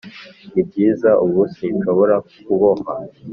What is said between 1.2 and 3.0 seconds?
ubu sinshobora kubohwa